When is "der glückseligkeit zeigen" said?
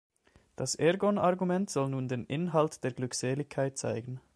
2.83-4.19